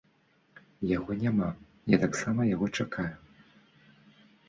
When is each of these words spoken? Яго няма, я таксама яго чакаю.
Яго 0.91 1.17
няма, 1.25 1.49
я 1.97 2.01
таксама 2.07 2.51
яго 2.55 2.73
чакаю. 2.81 3.11